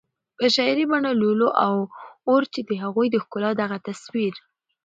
[0.37, 1.73] په شعري بڼه لولو او
[2.27, 4.33] اورو چې د هغوی د ښکلا دغه تصویر